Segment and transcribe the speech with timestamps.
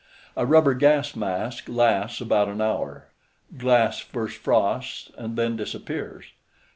[0.35, 3.09] A rubber gas mask lasts about an hour.
[3.55, 6.25] Glass first frosts and then disappears.